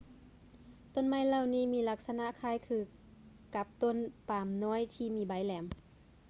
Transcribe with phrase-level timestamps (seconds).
[0.93, 2.79] ຕົ້ນໄມ້ເຫຼົ່ານີ້ ມີລັກສະນະຄ້າຍຄື
[3.55, 3.97] ກັບຕົ້ນ
[4.29, 5.65] ປາມນ້ອຍທີ່ມີໃບແຫຼມ